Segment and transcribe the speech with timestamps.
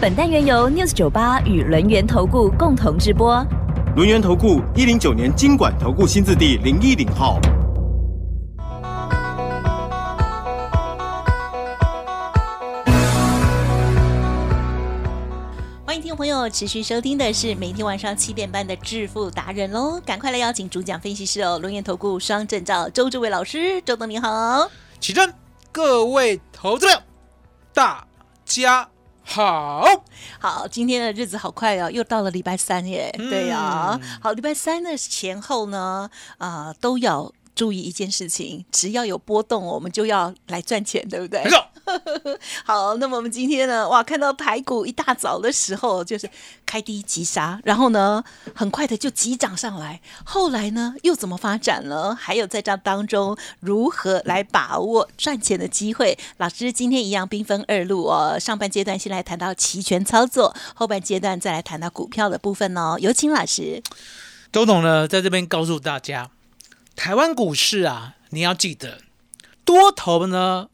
[0.00, 3.44] 本单元由 News 九八与轮源投顾共同直播。
[3.96, 7.40] 轮源投顾一零九年经管投顾新字第零一零号。
[15.84, 24.70] 欢迎听众朋友持续收听的是每天晚上七点半的致富达人喽，赶快来邀请主讲分析师哦，龙岩投顾双证照周志伟老师，周董你好。
[25.00, 25.34] 起身，
[25.72, 27.02] 各位投资者，
[27.74, 28.06] 大
[28.44, 28.88] 家
[29.28, 29.84] 好。
[30.40, 33.14] 好，今天的日子好快哦，又到了礼拜三耶。
[33.18, 36.08] 嗯对呀、好，礼拜三的前后呢，
[36.38, 41.50] 啊、都要注意一件事情，只要有波动，我们就要来赚钱，对不对没？
[41.50, 41.67] 错，
[42.64, 46.28] 好，那么我们今天呢，哇，看到台股一大早的时候就是
[46.66, 48.22] 开低急杀，然后呢，
[48.54, 52.14] 很快的就急涨上来，后来呢又怎么发展了？
[52.14, 56.18] 还有在这当中如何来把握赚钱的机会？
[56.36, 62.96] 老师今天一样兵分二路哦，上半阶段先来谈到期权操作，后半阶段再来谈到股票的部分哦。
[62.98, 63.82] 有请老师。
[64.52, 66.30] 周董呢，在这边告诉大家，
[66.96, 68.98] 台湾股市啊，你要记得，
[69.64, 70.68] 多头呢，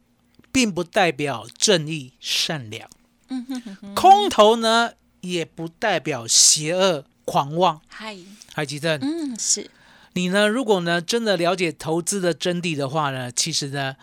[0.55, 2.89] 并不代表正义善良，
[3.29, 7.81] 嗯哼哼哼，空头呢，也不代表邪恶狂妄。
[7.89, 8.17] 嗨，
[8.55, 9.69] 海吉正，嗯，是。
[10.13, 13.97] 你呢，如果呢真的了解投资的真谛的话呢，其实呢，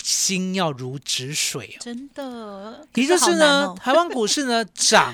[0.00, 1.78] 心要如止水哦。
[1.80, 3.76] 真的，也就是呢，哦。
[3.76, 5.12] 台湾股市呢涨，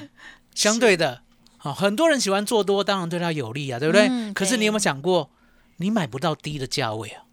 [0.55, 1.23] 相对的，
[1.57, 4.09] 啊， 很多人喜欢做多，当然对它有利啊，对不对？
[4.11, 5.31] 嗯可是你有没有想过，
[5.79, 7.25] 你买不到低的价位啊？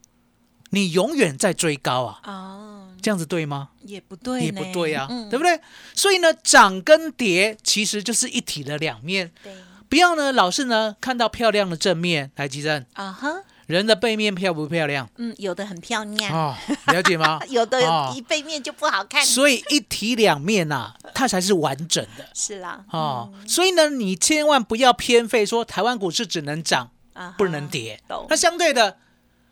[0.72, 3.70] 你永远在追高啊，哦，这样子对吗？
[3.84, 5.60] 也不对，也不对啊，嗯对不对？
[5.96, 9.54] 所以呢，涨跟跌其实就是一体的两面，对
[9.90, 15.10] 不要呢老是呢看到漂亮的正面来急正，啊哈，人的背面漂不漂亮？
[15.18, 16.56] 嗯，有的很漂亮，哦，
[16.94, 17.40] 了解吗？
[17.50, 19.26] 有的哦一背面就不好看。
[19.26, 22.30] 所以一体两面呐、它才是完整的。
[22.36, 28.00] 是啦，哦，所以呢，你千万不要偏废，说台湾股市只能涨啊不能跌。
[28.08, 28.98] 懂那相对的，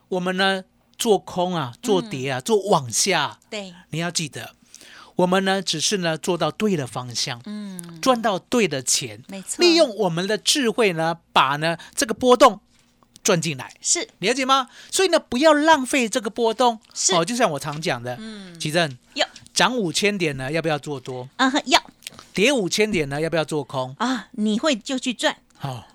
[0.09, 0.63] 我们呢
[0.97, 4.55] 做空啊，做跌啊，做往下，对，你要记得，
[5.15, 12.59] 我们呢只是呢做到对的方向，嗯，赚到对的钱，没错，利用我们的智慧呢，把呢这个波动
[13.23, 13.73] 赚进来。
[13.81, 14.07] 是。
[14.19, 14.69] 了解吗？
[14.91, 16.79] 所以呢，不要浪费这个波动。
[16.93, 17.13] 是。
[17.13, 18.59] 哦，就像我常讲的，嗯。
[18.59, 19.27] 奇正要。
[19.53, 21.27] 涨五千点呢，要不要做多？
[21.37, 21.81] 啊哈要。
[22.33, 23.95] 跌五千点呢，要不要做空？
[23.97, 25.87] 啊，你会就去赚，好、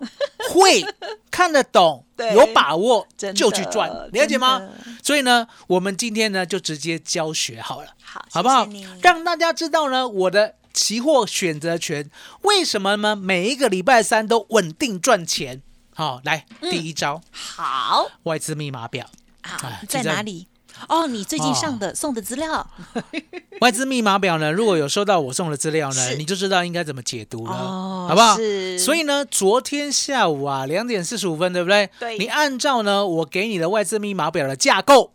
[0.51, 0.85] 会
[1.31, 4.61] 看得懂， 有把握就去赚，了解吗？
[5.01, 8.87] 所以呢，我们今天呢就直接教学好了，好，好不好谢谢？
[9.01, 12.09] 让大家知道呢我的期货选择权
[12.41, 13.15] 为什么呢？
[13.15, 15.61] 每一个礼拜三都稳定赚钱。
[15.95, 19.07] 好、来嗯第一招，好外资密码表。
[19.41, 20.47] 啊在哪里？
[20.89, 22.69] 哦，你最近哦上的送的资料。
[23.61, 28.35] 外资密码表呢，如果有收到我送的资料呢，你就知道应该怎么解读了，哦好不好？
[28.37, 28.77] 是。
[28.79, 31.89] 所以呢，昨天下午啊，两点四十五分，对不对？
[31.99, 32.17] 对。
[32.17, 35.13] 你按照呢我给你的外资密码表的架构，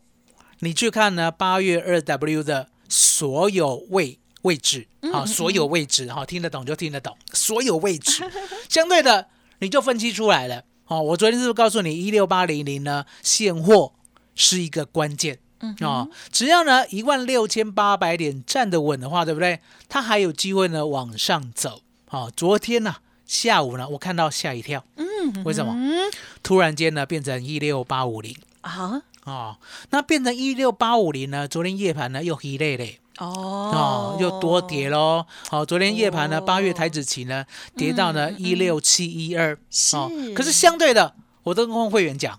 [0.61, 8.25] 你去看呢八月二 W 的所有位位置，好、所有位置，好、听得懂就听得懂，所有位置，
[8.71, 9.27] 相对的
[9.59, 10.63] 你就分析出来了。
[10.87, 13.93] 哦，我昨天是不是告诉你一六八零零呢现货
[14.35, 15.39] 是一个关键？
[15.81, 19.61] 哦，只要呢一万六千八百点站得稳的话，对不对？
[19.89, 21.83] 它还有机会呢往上走。
[22.11, 22.97] 哦，昨天呢、
[23.27, 25.75] 下午呢，我看到吓一跳，嗯，为什么？
[25.77, 26.11] 嗯
[26.43, 29.57] 突然间呢变成一六八五零啊哦，
[29.91, 31.47] 那变成一六八五零呢？
[31.47, 35.27] 昨天夜盘呢又黑累累哦哦，又多跌喽。
[35.51, 37.45] 好、昨天夜盘呢，哦八月台子期呢
[37.77, 39.97] 跌到呢嗯嗯一六七一二是
[40.35, 42.39] 可是相对的，我都跟会员讲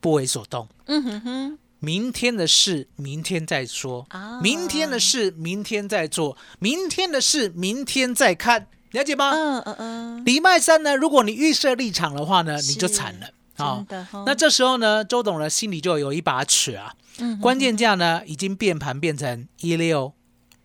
[0.00, 0.68] 不为所动。
[0.86, 4.06] 嗯哼哼明天的事，明天再说。
[4.10, 6.36] 啊明天的事，明天再做。
[6.58, 8.66] 明天的事，明天再看。
[8.92, 9.30] 了解吗？
[9.32, 13.26] 嗯嗯嗯，礼拜三呢，如果你预设立场的话呢，你就惨了
[13.56, 20.12] 啊、哦那这时候呢，周董呢心里就有一把尺啊，嗯关键价呢已经变盘变成一六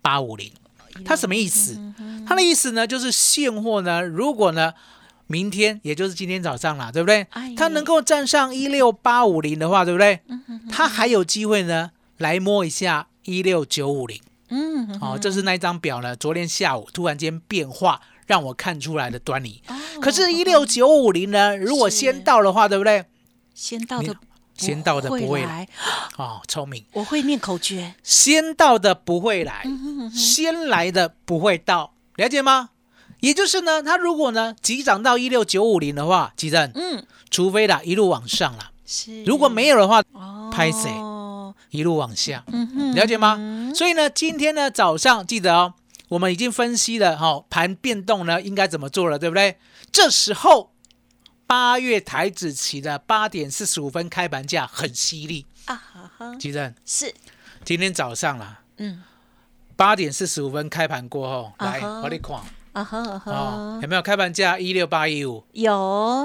[0.01, 0.51] 八五零。
[1.04, 1.74] 它什么意思？
[1.98, 4.74] 嗯它的意思呢，就是现货呢，如果呢
[5.27, 7.53] 明天，也就是今天早上啦，对不对哎？
[7.57, 10.19] 它能够站上一六八五零的话，对不对？
[10.27, 14.19] 嗯它还有机会呢来摸一下一六九五零。
[14.49, 19.61] 嗯哦，这是那一张表呢，昨天下午突然间变化，让我看出来的端倪。
[19.67, 23.05] 哦可是，一六九五零呢，如果先到的话，对不对？
[23.53, 24.13] 先到的
[24.57, 25.67] 先到的不会来来，
[26.17, 27.95] 哦，聪明，我会念口诀。
[28.03, 32.71] 先到的不会来，嗯先来的不会到，了解吗？
[33.23, 39.23] 也就是呢，它如果呢急涨到一六九五零的话，急震，嗯，除非啦一路往上啦，是。
[39.23, 40.91] 如果没有的话，哦，拍谁？
[41.69, 42.93] 一路往下，嗯哼。
[42.93, 43.39] 了解吗？
[43.73, 45.73] 所以呢，今天呢早上记得哦，
[46.09, 49.57] 我们已经分析了哈、哦、盘变动呢应该怎么做了，对不对？
[49.89, 50.73] 这时候
[51.47, 57.15] 八月台子期的八点四十五分开盘价很犀利，啊哈哈，记得是，
[57.63, 59.01] 今天早上啦，嗯，
[59.77, 62.37] 八点四十五分开盘过后，来我你看
[62.73, 65.43] 啊哈啊哦哈，，有没有开盘价一六八一五？
[65.53, 65.71] 有。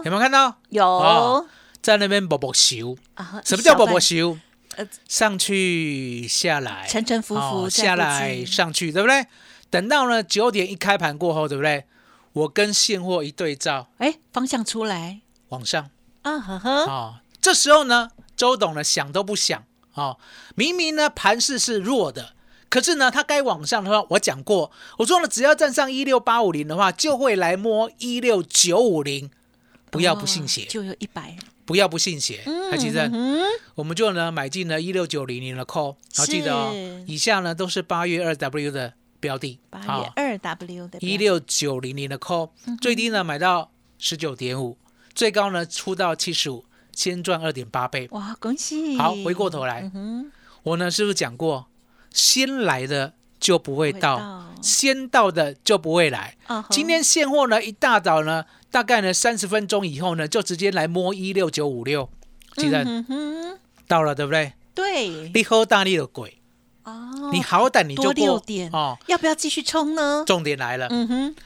[0.04, 0.56] 有没有看到？
[0.70, 0.84] 有。
[0.84, 1.46] 哦
[1.80, 4.38] 在那边啵啵修，啊哈，什么叫啵啵小修
[4.76, 4.86] 呃？
[5.08, 9.26] 上去下来，沉沉浮浮哦下来上去，对不对？
[9.70, 11.84] 等到呢九点一开盘过后，对不对？
[12.32, 15.20] 我跟现货一对照，哎，方向出来。
[15.50, 15.88] 往上。
[16.22, 19.64] 啊哈哈，哦，这时候呢，周董呢想都不想。
[19.94, 20.18] 哦，
[20.56, 22.34] 明明呢盘势是弱的，
[22.70, 29.30] 可是呢它该往上的话，我讲过，我说呢只要站上一六八五零的话，就会来摸一六九五零，
[29.90, 33.08] 不要不信邪，就有一百，不要不信邪，还记得？
[33.08, 33.40] 嗯，
[33.74, 40.02] 我们就呢买进了一六九零零的 call，好记得哦，以下呢都是八月二 W 的标的，八好。
[40.02, 42.50] 月二 W 的一六九零零的 call，
[42.80, 44.76] 最低呢买到十九点五，
[45.14, 48.08] 最高呢出到七十五，先赚二点八倍。
[48.10, 48.96] 哇，恭喜！
[48.98, 50.30] 好，回过头来，嗯，
[50.62, 51.67] 我呢是不是讲过，
[52.12, 54.44] 先来的就不会到，到。
[54.60, 56.36] 先到的就不会来。
[56.70, 62.10] 今天现货呢一大早呢，大概呢三十分钟以后呢，就直接来摸一六九五六，
[62.56, 63.56] 记得嗯，
[63.86, 64.52] 到了对不对？
[64.74, 66.40] 对，你好大力的鬼，
[66.82, 68.68] 哦，你好歹你就多六过点。
[68.72, 68.98] 哦。
[69.06, 70.24] 要不要继续冲呢？
[70.26, 71.36] 重点来了，嗯哼，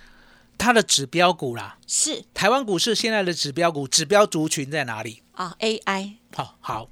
[0.56, 2.24] 它的指标股啦，是。
[2.32, 5.22] 台湾股市现在的指标股，指标族群在哪里？
[5.32, 6.88] 啊，AI，好好，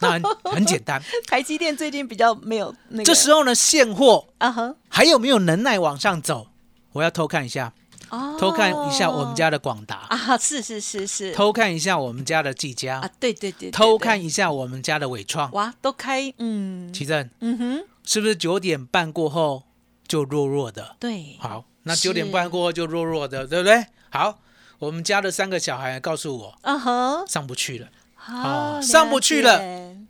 [0.00, 1.02] 那很很简单。
[1.26, 6.48] 台积电最近比较没有那个，这时候呢，现货啊哈，还有没有能耐往上走？
[6.92, 7.72] 我要偷看一下，
[8.10, 13.00] 哦，偷看一下我们家的广达，啊，是是是是，偷看一下我们家的技嘉。
[13.00, 15.50] 啊，，对对对，对偷对看一下我们家的伟创。
[15.52, 16.92] 哇，都开，嗯。
[16.92, 19.64] 奇正嗯哼，是不是九点半过后
[20.06, 20.96] 就弱弱的？
[21.00, 23.86] 对，好，那九点半过后就弱弱的，对不对？
[24.10, 24.38] 好，
[24.78, 27.88] 我们家的三个小孩告诉我啊哈，上不去了，
[28.24, 29.60] 好，上不去了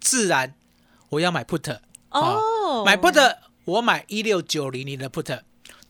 [0.00, 0.55] 自然
[1.08, 1.78] 我要买 put。
[2.11, 5.40] 哦，买 put，我买一六九零零的 put，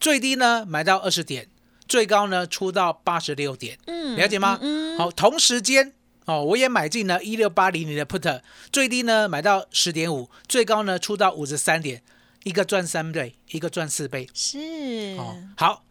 [0.00, 1.48] 最低呢买到二十点，
[1.86, 4.58] 最高呢出到八十六点，嗯了解吗？
[4.62, 5.92] 嗯，嗯好，同时间
[6.24, 8.40] 哦，我也买进了一六八零零的 put，
[8.72, 12.02] 最低呢买到十点五，最高呢出到五十三点，
[12.44, 14.26] 一个赚三倍，一个赚四倍。
[14.32, 14.58] 是，
[15.18, 15.84] 哦，好，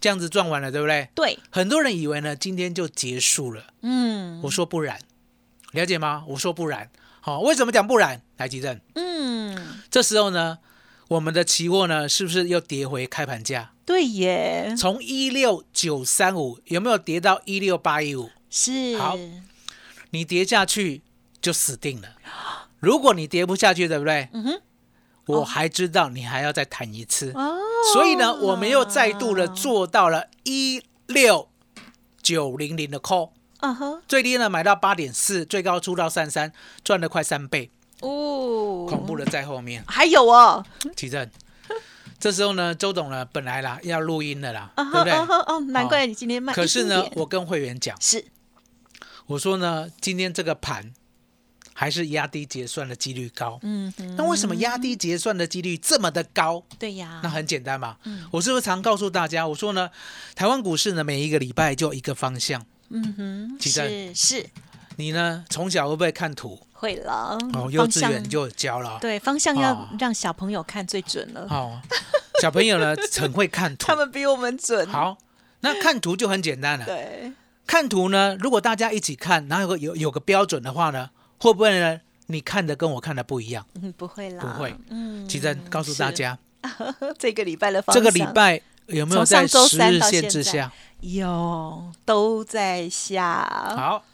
[0.00, 1.08] 这样子赚完了，对不对？
[1.16, 5.00] 对，很多人以为呢今天就结束了，嗯我说不然，
[5.72, 6.24] 了解吗？
[6.28, 6.90] 我说不然。
[7.20, 8.22] 好、为什么讲不然？
[8.38, 8.80] 来，吉正。
[8.94, 10.58] 嗯，这时候呢，
[11.08, 13.72] 我们的期货呢，是不是又跌回开盘价？
[13.84, 18.30] 对耶，从一六九三五有没有跌到一六八一五？
[18.48, 19.18] 是，好
[20.10, 21.02] 你跌下去
[21.42, 22.08] 就死定了。
[22.78, 24.28] 如果你跌不下去，对不对？
[24.32, 24.62] 嗯哼，
[25.26, 27.58] 我还知道你还要再弹一次，哦，
[27.92, 31.48] 所以呢，我们又再度的做到了一六
[32.22, 33.30] 九零零的 call，
[34.08, 36.52] 最低呢买到八点四，最高出到三三，
[36.82, 39.84] 赚了快三倍，哦，恐怖的在后面。
[39.86, 40.64] 还有哦，
[40.96, 41.30] 奇正，
[42.18, 45.12] 这时候呢，周董呢本来啦要录音的啦，对不对？
[45.12, 48.24] 啊哈哦，难怪你今天卖，可是呢，我跟会员讲，是。
[49.26, 50.92] 我说呢，今天这个盘
[51.72, 53.60] 还是压低结算的几率高。
[53.62, 56.64] 嗯哼，那为什么压低结算的几率这么的高？
[56.80, 58.26] 对呀，那很简单嘛，嗯。
[58.32, 59.88] 我是不是常告诉大家，我说呢，
[60.34, 64.46] 台湾股市呢每一个礼拜就一个方向，嗯哼，是是
[64.96, 66.58] 你呢从小会不会看图？
[66.72, 68.98] 会了，哦，幼稚园就教了。
[69.00, 71.80] 对方向要哦让小朋友看最准了，哦，
[72.40, 73.94] 小朋友呢很会看图 他。
[73.96, 75.18] 们比我们准，，好，
[75.60, 76.86] 那看图就很简单了。
[76.86, 77.32] 对，
[77.66, 82.00] 看图呢，如果大家一起看，然后有个有有个标准的话呢，会不会呢？
[82.26, 83.66] 你看的跟我看的不一样？
[83.74, 90.72] 嗯，不会啦，不会，嗯，奇珍告诉大家，是 这个礼拜的方这，个礼拜有没有在十日线到现在之下？
[91.00, 94.04] 有都在下，好，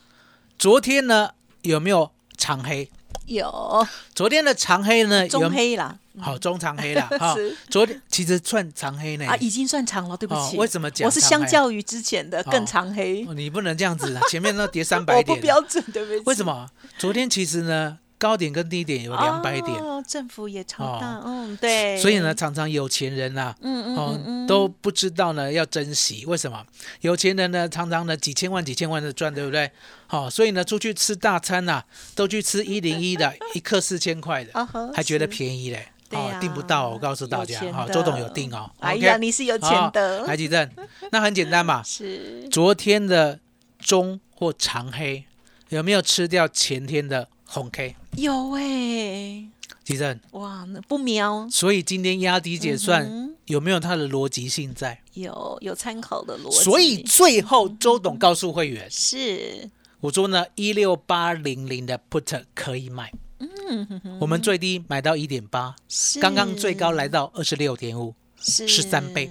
[0.59, 1.30] 昨天呢
[1.62, 2.88] 有没有长黑？
[3.26, 5.23] 有昨天的长黑呢？
[5.25, 7.09] 有中黑啦，好中长黑啦。
[7.18, 7.35] 哈，
[7.68, 9.26] 昨天其实算长黑呢。
[9.26, 15.40] 啊，已经算长了，对不起，哦为什么讲我是相较于之前的更哦长黑，哦你不能这样子啊，前面那跌 三百我不点。
[15.40, 16.47] 标准，对不起，为什？
[16.47, 16.71] 么？
[16.99, 26.25] 昨天其实呢，高点跟低点有两百点，哦，政府也超哦大，嗯，对，所以呢，，常常有钱人呐、嗯嗯都不知道呢要珍惜。
[26.27, 26.65] 为什么？
[27.01, 29.71] 有钱人呢，常常呢几千万、几千万的赚，对不对？
[30.07, 31.83] 好、所以呢，出去吃大餐呐、
[32.15, 34.53] 都去吃一零一的， 一克四千块的，
[34.95, 35.89] 还觉得便宜嘞。
[36.09, 38.71] 对呀订不到，我告诉大家，好、 周董有订哦。
[38.79, 40.71] 哎呀，你是有钱的，台积电，
[41.11, 41.83] 那很简单嘛。
[41.85, 43.41] 是昨天的
[43.81, 45.25] 中或长黑
[45.71, 47.97] 有没有吃掉前天的红 K？
[48.17, 49.49] 有哎，
[49.85, 55.00] 吉正，哇，那不瞄，所以今天压低结算、嗯有没有它的逻辑性在？
[55.15, 59.71] 有有参考的逻辑，所以最后周董告诉会员，是。
[60.00, 66.19] 我说呢，一六八零零的 put 可以买，嗯，我们最低买到一点八，是。
[66.19, 68.67] 刚刚最高来到二十六点五，是。
[68.67, 69.31] 13倍，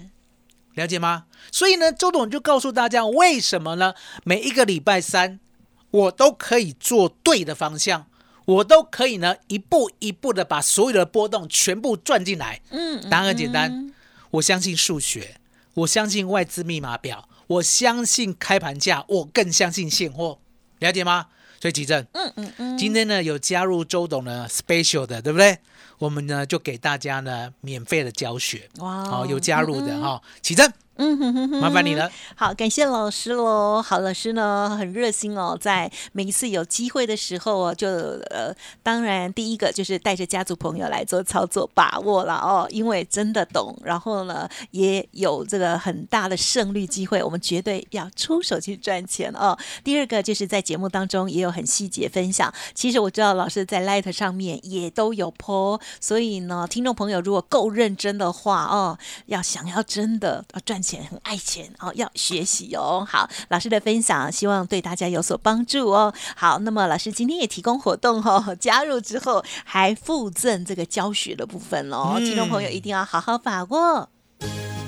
[0.75, 1.25] 了解吗？
[1.51, 3.93] 所以呢，周董就告诉大家为什么呢？
[4.24, 5.41] 每一个礼拜三，
[5.92, 8.08] 我都可以做对的方向，
[8.46, 12.62] 我都可以呢一步一步的把所有的波动全部赚进来。
[12.70, 13.94] 嗯，答案很简单，嗯。
[14.32, 15.38] 我相信数学，
[15.74, 20.39] 我相信外资密码表，我相信开盘价，我更相信现货，
[20.80, 21.27] 了解吗？
[21.62, 25.58] 所以吉正，嗯嗯嗯，今天呢有加入周董的 special 的，对不对？
[26.00, 32.09] 我们呢就给大家呢免费的教学，哇好、有加入的哈、启正，嗯哼哼哼，麻烦你了。
[32.35, 33.81] 好，感谢老师喽。
[33.81, 37.87] 好，老师呢很热心哦，在每一次有机会的时候哦，就
[38.29, 49.57] 呃，当然第一个就是带着家族朋友来做操作，把握了哦，因为真的懂，然后呢也有这个很大的胜率机会，我们绝对要出手去赚钱哦。
[49.83, 52.53] 第二个就是在节目当中也有很细节分享。
[52.73, 63.06] 其实我知道老师在 Light 上面也都有 po，所以呢，听众朋友如果够认真的话哦，要想要真的要赚钱，很爱钱哦，要学习哦。
[63.10, 66.13] 好，老师的分享希望对大家有所帮助哦。
[66.36, 74.10] 好，那么老师今天也提供活动哦，加入之后还附赠这个教学的部分哦，嗯听众朋友一定要好好把握。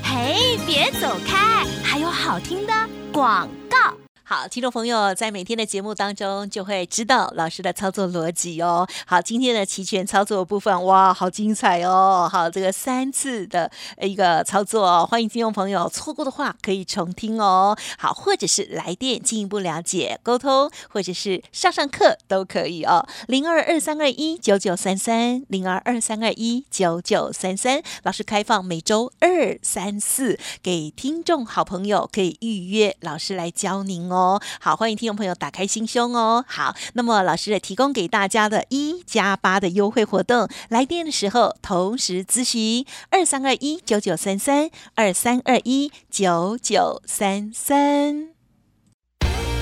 [0.03, 2.73] 嘿，别走开，还有好听的
[3.11, 4.06] 广告。
[4.29, 8.85] 好，听众朋友在每天的节目当中就会知道老师的操作逻辑哦。
[9.05, 12.27] 好，今天的期权操作部分，哇，好精彩哦！
[12.29, 17.73] 好，这个三次的一个操作，欢迎听众朋友错过的话可以重听哦。
[17.97, 23.07] 好，或者是来电进一步了解沟通，或者是上上课都可以哦。
[23.29, 34.16] 零二二三二一九九三三，零二二三二一九九三三，老师开放每周二、三、四给听众好朋友可以预约老师来教您哦。
[34.17, 36.43] 哦好，欢迎听众朋友打开心胸哦。
[36.47, 48.29] 好，那么老师也提供给大家的一加八的优惠活动，来电的时候同时咨询二三二一九九三三二三二一九九三三。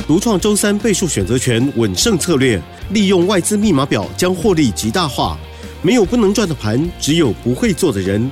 [0.07, 5.37] 独创周三倍数选择权稳胜策略，利用外资密码表将获利极大化。
[5.81, 8.31] 没有不能赚的盘，只有不会做的人。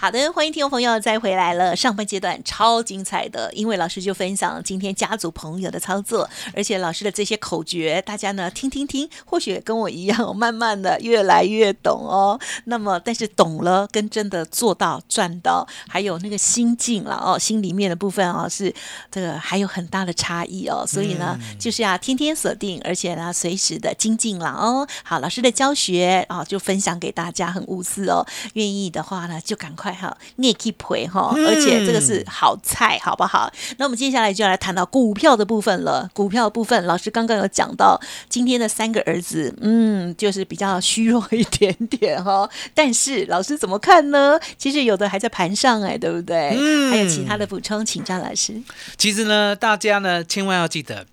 [0.00, 1.74] 好的，欢迎听众朋友再回来了。
[1.74, 12.38] 上半阶段超精彩的，因为老师就分享今天家族朋友的操作，而且老师的这些口诀，大家呢听听听，或许跟我一样，慢慢的越来越懂哦。
[12.66, 18.72] 那么，但是懂了跟真的做到赚到，还有那个心境了哦，心里面的部分哦，是
[19.10, 20.84] 这个还有很大的差异哦。
[20.86, 24.86] 所以呢，就是要天天锁定，而且呢，随时的精进了哦。
[25.02, 28.24] 好，老师的教学啊、就分享给大家，很无私哦。
[28.52, 33.52] 愿意的话呢，就赶快哈，你也可以赔哈，而且这个是好菜，好不好？
[33.76, 36.08] 那我们接下来就要来谈到股票的部分了。
[36.12, 44.38] 股票的部分，老师刚刚有讲到，今天的三个儿子，嗯，就是比较虚弱一点点哈、 但是老师怎么看呢？
[44.56, 46.56] 其实有的还在盘上哎，对不对？
[46.58, 48.60] 嗯还有其他的补充，请张老师。
[48.96, 51.06] 其实呢，大家呢千万要记得，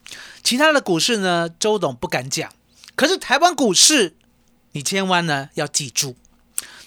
[0.44, 2.50] 其他的股市呢，周董不敢讲，
[2.96, 4.16] 可是台湾股市，
[4.72, 6.16] 你千万呢要记住，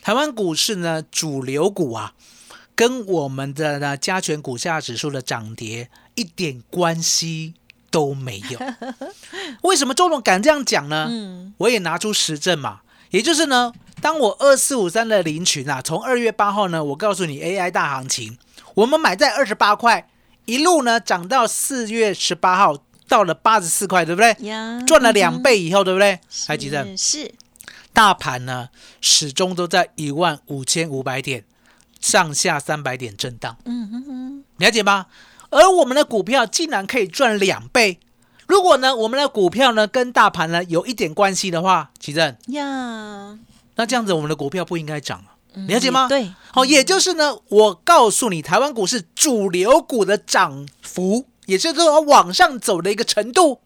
[0.08, 2.14] 台湾股市呢主流股啊，
[2.74, 7.52] 跟我们的呢加权股价指数的涨跌一点关系
[7.90, 8.58] 都没有。
[9.60, 11.08] 为什么周总敢这样讲呢？
[11.10, 18.38] 嗯，我也拿出实证嘛，也就是呢，当我二四五三的林群啊，从二月八号呢，我告诉你 AI 大行情，
[18.76, 20.08] 我们买在二十八块，
[20.46, 24.34] 一路呢涨到四月十八号到了八十四块，对不对？
[24.48, 26.18] 呀，赚了两倍以后，对不对？
[26.46, 27.30] 还记得嗯是
[27.98, 28.68] 大盘呢
[29.00, 31.44] 始终都在一万五千五百点
[31.98, 35.06] 上下三百点震荡，嗯哼哼，了解吗？
[35.50, 37.98] 而我们的股票竟然可以赚两倍。
[38.46, 43.36] 如果呢，我们的股票呢跟大盘呢有一点关系的话，奇正，呀，
[43.74, 45.34] 那这样子我们的股票不应该涨啊，
[45.66, 46.06] 了解吗？
[46.06, 53.60] 嗯对，好，也就是呢，我告诉你，台湾股市主流股的涨幅，也就是说往上走的一个程度，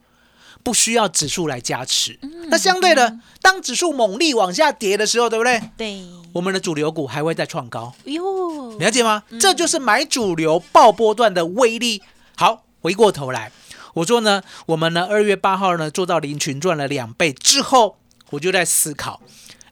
[0.62, 2.18] 不需要指数来加持。
[2.48, 5.62] 那相对的，当指数猛力往下跌的时候，对不对？
[5.76, 9.22] 对，我们的主流股还会再创高，哟，了解吗？
[9.40, 12.02] 这就是买主流爆波段的威力。
[12.36, 13.52] 好，回过头来，
[13.94, 17.98] 我说呢，我们呢二月八号呢做到零群赚了两倍之后，
[18.30, 19.20] 我就在思考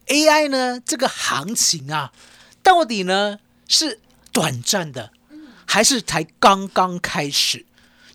[0.08, 2.12] AI 呢这个行情啊，
[2.62, 4.00] 到底呢是
[4.32, 5.12] 短暂的，
[5.66, 7.66] 还是才刚刚开始？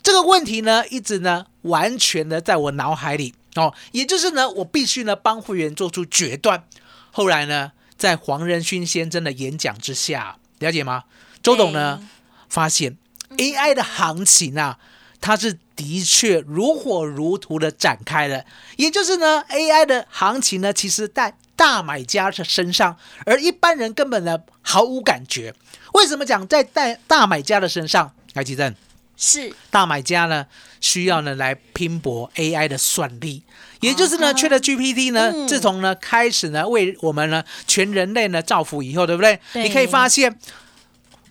[0.05, 6.63] 这个问题呢，一直呢完全的在我脑海里哦，也就是呢，我必须呢帮会员做出决断。
[7.09, 11.05] 后来呢，在黄仁勋先生的演讲之下，了解吗？
[11.41, 12.07] 周董呢
[12.47, 12.97] 发现
[13.38, 14.77] AI 的行情啊，
[15.19, 18.45] 它是的确如火如荼的展开了，
[18.77, 22.95] 也就是呢，AI 的行情呢，其实在大买家的身上，
[23.25, 25.55] 而一般人根本呢毫无感觉。
[25.93, 28.13] 为什么讲在大大买家的身上？
[28.35, 28.75] 来，吉正。
[29.17, 29.53] 是。
[29.69, 30.45] 大买家呢，
[30.81, 33.43] 需要呢来拼搏 AI 的算力，
[33.81, 35.48] 也就是呢啊哈，Chat GPT 呢，嗯。
[35.48, 39.39] 自从呢开始呢为我们呢全人类呢造福以后，对不对？
[39.53, 39.63] 对。
[39.63, 40.38] 你可以发现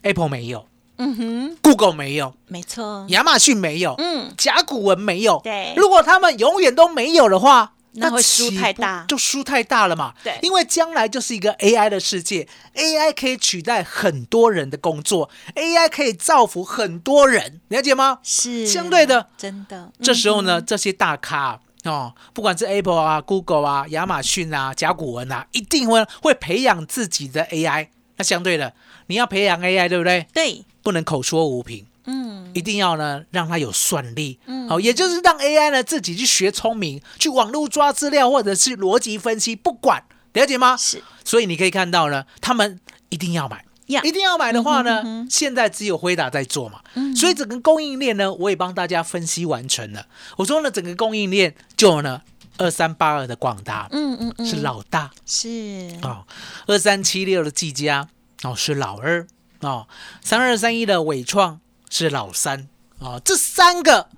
[0.02, 0.66] ，Apple 没有。
[0.96, 5.40] 嗯哼，，Google 没有，没错，亚马逊没有，嗯，甲骨文没有。
[5.42, 5.74] 对。
[5.76, 7.72] 如果他们永远都没有的话。
[7.94, 10.14] 那会输太大就输太大了嘛。
[10.22, 18.18] 对因为将来就是一个 AI 的世界，AI 可以取代很多人的工作，AI 可以造福很多人，了解吗？
[18.22, 27.88] 是相对的真的，这时候呢，嗯这些大咖哦，不管是 Apple 啊、Google 啊、亚马逊啊、甲骨文啊，一定会会培养自己的 AI。
[28.16, 28.72] 那相对的，
[29.08, 30.26] 你要培养 AI，对不对？
[30.32, 34.38] 对，不能口说无凭，嗯，一定要呢让它有算力。
[34.46, 34.68] 嗯。
[34.68, 40.76] 好、也就是让 AI 呢自己去学聪明，去网络抓资料或者是逻辑分析，不管了解吗？
[40.76, 41.02] 是。
[41.24, 43.64] 所以你可以看到呢，他们一定要买。
[43.88, 45.30] 呀一定要买的话呢，嗯哼嗯哼。
[45.30, 47.14] 现在只有辉达在做嘛，嗯。
[47.14, 50.06] 所以整个供应链呢，我也帮大家分析完成了。
[50.38, 52.22] 我说呢，整个供应链就呢，
[52.56, 55.10] 二三八二的广达、嗯嗯嗯，是老大。
[55.26, 55.98] 是。
[56.02, 56.24] 哦，
[56.66, 58.08] 二三七六的技嘉
[58.42, 59.26] 哦是老二。
[59.60, 59.86] 哦，
[60.22, 61.60] 三二三一的伟创
[61.96, 64.08] 是老三啊，这三个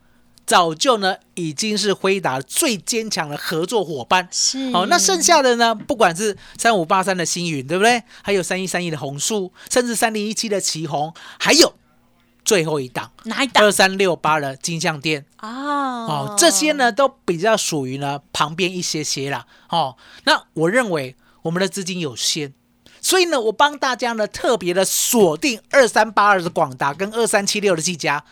[0.47, 4.27] 早就呢已经是辉达最坚强的合作伙伴。
[4.33, 8.03] 是，哦、那剩下的呢，不管是三五八三的星云，对不对？
[8.23, 11.75] 还有三一三一的红树，甚至三零一七的旗红，还有
[12.47, 16.07] 最后一档哪一档二三六八的金像店啊？
[16.07, 19.47] 哦，这些呢都比较属于呢旁边一些些啦。
[19.69, 22.55] 哦，那我认为我们的资金有限。
[23.07, 28.25] 所以呢，我帮大家呢特别的锁定二三八二的广达跟二三七六的技嘉，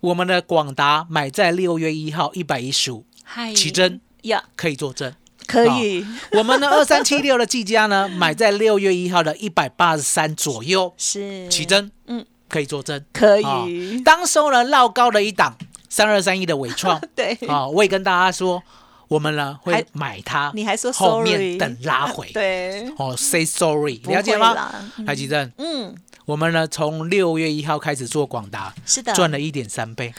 [0.00, 5.12] 我们的广达买在六月一号一百一十五，嗨，奇珍呀，可以作证。
[5.46, 11.46] 可以，我们的二三七六的技嘉呢， 买在六月一号的一百八十三左右，是。
[11.50, 15.54] 奇珍，嗯，可以作证，可哦以，当时候呢，绕高了一档
[15.90, 16.98] 三二三一的伟创。
[17.14, 18.62] 对，啊，我也跟大家说，
[19.08, 24.54] 我们呢还会买它，你还说后面等拉回， 对，哦，say sorry，了解吗？
[24.54, 24.74] 啦？
[25.06, 30.12] 海奇正，嗯，我们呢从六月一号开始做广达，是的，赚了一点三倍，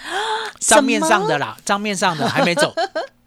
[0.59, 2.73] 什 账面上的啦，账面上的还没走，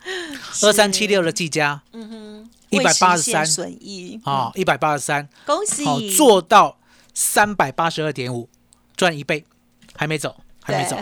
[0.63, 3.47] 二三七六的技嘉嗯哼，一百八十三。
[4.25, 5.29] 啊，一百八十三。
[5.45, 5.85] 恭喜。
[5.85, 6.79] 好、做到
[7.15, 8.49] 三百八十二点五，
[8.97, 9.45] 赚一倍，
[9.95, 10.97] 还没走，还没走。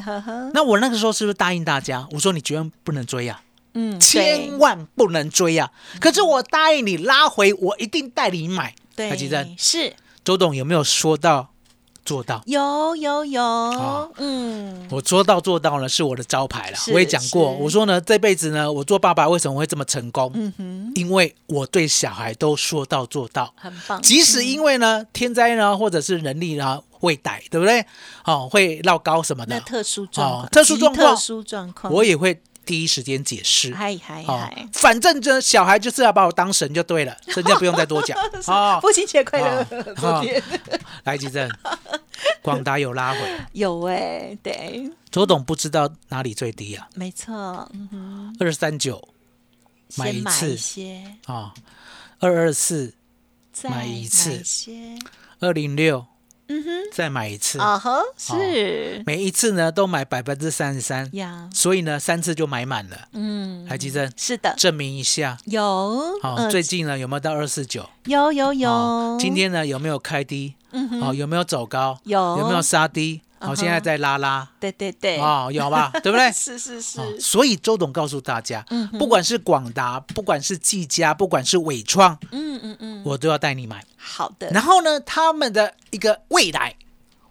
[0.54, 2.06] 那我那个时候是不是答应大家？
[2.12, 3.40] 我说你绝对不能追啊，
[3.78, 5.70] 嗯，千万不能追啊！
[6.00, 8.74] 可是我答应你拉回，我一定带你买。
[8.96, 11.50] 对，台积电是周董有没有说到
[12.02, 12.42] 做到？
[12.46, 16.78] 有有有好，嗯，我说到做到呢，是我的招牌了。
[16.94, 20.30] 我也讲过，我说呢，这辈子呢，我做爸爸为什么会这么成功？
[20.34, 23.52] 嗯哼，因为我对小孩都说到做到。
[23.56, 27.84] 很棒，即使因为呢天灾呢，或者是人力呢会逮，对不对？
[28.24, 33.72] 哦，会绕高什么的，那特殊状况，哦特殊状况特殊状况，我也会第一时间解释。
[33.72, 38.18] 嗨嗨哦嗨，，反正这小孩就是要把我当神就对了， 真的不用再多讲。
[38.48, 38.78] 哦。
[38.82, 39.94] 父亲节快乐哦！
[39.96, 40.42] 昨天。
[41.04, 41.48] 来，吉正，
[42.42, 43.20] 广达有拉回，
[43.52, 46.88] 有哎，对，周董不知道哪里最低啊？
[46.94, 47.70] 没错，
[48.40, 49.08] 二三九
[49.96, 50.56] 买一次。
[50.56, 51.54] 些，啊，
[52.18, 52.92] 二二四、
[53.52, 54.42] 再买一次。
[54.42, 54.98] 些，
[55.38, 56.04] 二零六
[56.48, 62.96] 嗯哼，再买一次，啊哈，是每一次呢都买百分之三十三，呀，所以呢三次就买满了。
[63.12, 65.36] 嗯，还记得是的，证明一下。
[65.46, 67.88] 有，好、嗯最近呢有没有到二四九？
[68.04, 70.54] 有有有哦，今天呢有没有开低？
[70.72, 71.98] 嗯哼哦，有没有走高？
[72.04, 73.22] 有有没有杀低？
[73.46, 74.48] 好，现在在拉拉。
[74.58, 75.90] 对对对，哦，有吧？
[76.02, 76.30] 对不对？
[76.32, 83.84] 是是是，哦所以周董告诉大家，嗯不管是广达，不管是技嘉，不管是伟创，嗯嗯嗯，我都要带你买。
[83.96, 86.74] 好的，然后呢，他们的一个未来，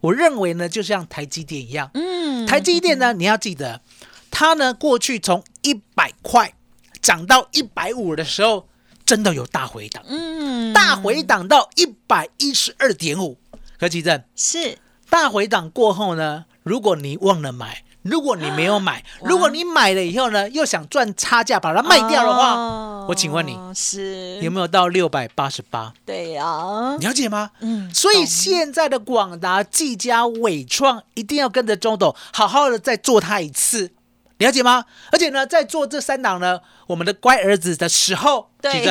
[0.02, 2.46] 我认为呢，就像台积电一样，嗯。
[2.46, 3.82] 台积电呢，你要记得，
[4.30, 6.54] 它呢过去从一百块
[7.02, 8.68] 涨到一百五的时候，
[9.06, 10.72] 真的有大回档，嗯。
[10.74, 13.38] 大回档到一百一十二点五。
[13.78, 14.78] 何其正，是
[15.10, 25.94] 大回档过后呢，如果你忘了买，如果你没有买，如果你买了以后呢，又想赚差价把它卖掉的话，哦我请问你是有没有到六百八十八？
[26.06, 27.52] 对呀，了解吗？
[27.60, 33.92] 嗯所以懂现在的广达、技嘉、伟创一定要跟着周董好好的再做它一次，
[34.38, 34.86] 了解吗？
[35.12, 38.84] 而且呢，在做这三档呢，我们的乖儿子的时候，对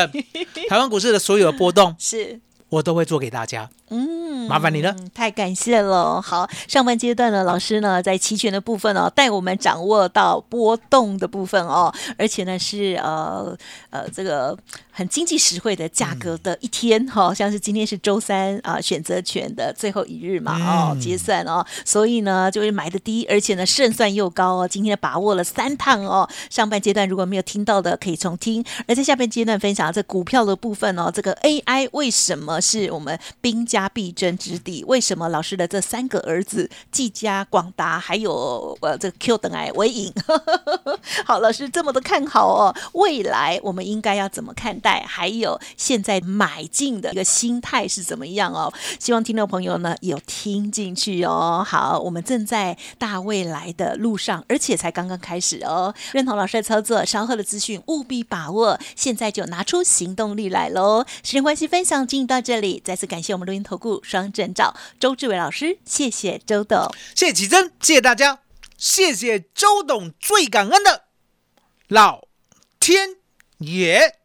[0.69, 2.41] 台湾股市的所有的波动， 是。
[2.69, 3.69] 我都会做给大家。
[3.91, 6.21] 嗯，麻烦你了，太感谢了。
[6.21, 13.57] 好，上半阶段呢，老师呢在期权的部分哦，带我们掌握到波动的部分哦，而且呢是呃
[13.91, 14.57] 呃这个
[14.91, 26.29] 很经济实惠的价格的一天哈、像是今天是周三啊、选择权的最后一日嘛哦，嗯结算哦，所以呢就是买的低，而且呢胜算又高哦，今天把握了三趟哦。
[26.49, 34.85] 上半阶段如果没有听到的可以重听，而在下半阶段分享这股票的部分哦，这个 AI 为什么是我们兵家必争之地？
[34.87, 40.13] 为什么老师的这三个儿子季家、广达还有呃这个 Q 等 I 为赢？
[41.25, 45.05] 好，老师这么的看好哦，未来我们应该要怎么看待？
[45.07, 48.73] 还有现在买进的一个心态是怎么样哦？
[48.99, 51.65] 希望听众朋友呢有听进去哦。
[51.67, 55.95] 好，我们正在大未来的路上，而且才刚刚开始哦。
[56.13, 61.05] 认同老师的操作，稍后的资讯务必把握，现在就拿出行动力来喽。
[61.23, 66.89] 时间关系，分享进行到这里，再次感谢我们录音投顾双证照周志伟老师，谢谢周董。
[67.17, 68.41] 谢谢启真，谢谢大家，
[68.77, 71.05] 谢谢周董，最感恩的
[71.89, 72.29] 老
[72.79, 73.17] 天
[73.59, 74.17] 爷。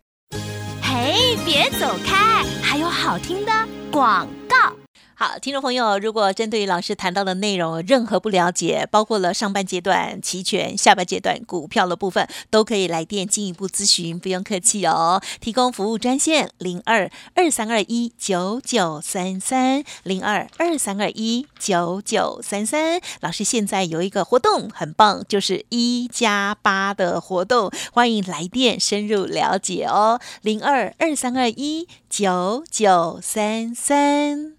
[0.84, 3.52] 嘿，别走开，还有好听的
[3.92, 4.79] 广告。
[5.22, 15.22] 好，听众朋友，如果针对于老师谈到的内容有任何不了解，包括了上半阶段期权、下半阶段股票的部分，都可以来电进一步咨询，不用客气哦。
[15.42, 23.02] 提供服务专线零二二三二一九九三三零二二三二一九九三三。
[23.20, 30.22] 老师现在有一个活动很棒，就是一加八的活动，欢迎来电深入了解哦。
[30.42, 34.59] 零二二三二一九九三三。